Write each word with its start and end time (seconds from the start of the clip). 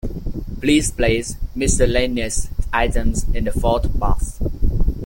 Please 0.59 0.89
place 0.91 1.35
miscellaneous 1.53 2.49
items 2.73 3.25
in 3.35 3.43
the 3.43 3.51
fourth 3.51 3.99
box. 3.99 4.39